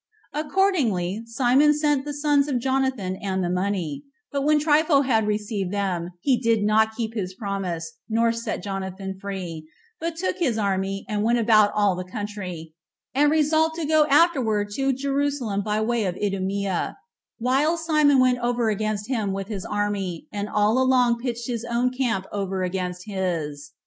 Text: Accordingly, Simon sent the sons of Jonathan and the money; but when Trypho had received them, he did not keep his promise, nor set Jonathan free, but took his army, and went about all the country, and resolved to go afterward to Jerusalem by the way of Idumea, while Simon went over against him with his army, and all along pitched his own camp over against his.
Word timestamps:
Accordingly, 0.33 1.21
Simon 1.27 1.75
sent 1.75 2.05
the 2.05 2.13
sons 2.15 2.47
of 2.47 2.57
Jonathan 2.57 3.15
and 3.17 3.43
the 3.43 3.51
money; 3.51 4.01
but 4.31 4.41
when 4.41 4.57
Trypho 4.59 5.05
had 5.05 5.27
received 5.27 5.71
them, 5.71 6.09
he 6.21 6.39
did 6.41 6.63
not 6.63 6.95
keep 6.95 7.13
his 7.13 7.35
promise, 7.35 7.99
nor 8.09 8.31
set 8.31 8.63
Jonathan 8.63 9.19
free, 9.21 9.69
but 9.99 10.15
took 10.15 10.37
his 10.39 10.57
army, 10.57 11.05
and 11.07 11.21
went 11.21 11.37
about 11.37 11.71
all 11.75 11.95
the 11.95 12.03
country, 12.03 12.73
and 13.13 13.29
resolved 13.29 13.75
to 13.75 13.85
go 13.85 14.07
afterward 14.07 14.69
to 14.71 14.91
Jerusalem 14.91 15.61
by 15.63 15.77
the 15.77 15.83
way 15.85 16.05
of 16.05 16.15
Idumea, 16.19 16.97
while 17.37 17.77
Simon 17.77 18.19
went 18.19 18.39
over 18.39 18.71
against 18.71 19.07
him 19.07 19.33
with 19.33 19.49
his 19.49 19.65
army, 19.67 20.25
and 20.33 20.49
all 20.49 20.81
along 20.81 21.19
pitched 21.19 21.45
his 21.45 21.63
own 21.63 21.91
camp 21.95 22.25
over 22.31 22.63
against 22.63 23.03
his. 23.05 23.73